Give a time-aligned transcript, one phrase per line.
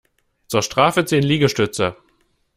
[0.47, 1.95] Zur Strafe zehn Liegestütze!